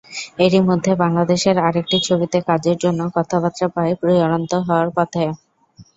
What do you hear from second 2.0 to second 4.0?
ছবিতে কাজের জন্য কথাবার্তা প্রায়